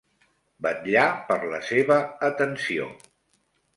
[0.65, 1.99] Vetllar per la seva
[2.31, 2.89] atenció.